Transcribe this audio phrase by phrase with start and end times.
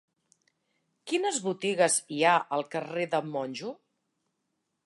[1.11, 3.75] Quines botigues hi ha al carrer de Monjo?